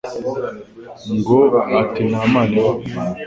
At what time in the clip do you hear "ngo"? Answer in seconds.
1.17-1.37